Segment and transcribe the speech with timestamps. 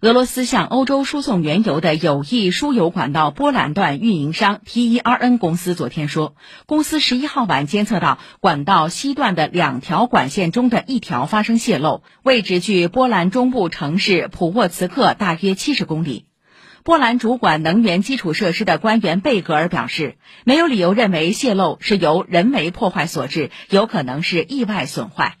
[0.00, 6.36] 俄罗斯向欧洲输送原油的有意输油管道波兰段运营商 TERN 公司昨天说，
[6.66, 16.26] 公司十一号晚监测到管道西段的两条管线中的一条发生泄漏，位置距波兰中部城市普沃茨克大约七十公里。
[16.84, 25.38] 波兰主管能源基础设施的官员贝格尔表示，没有理由认为泄漏是由人为破坏所致，有可能是意外损坏。